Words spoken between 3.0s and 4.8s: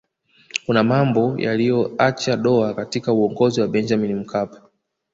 uongozi wa benjamini mkapa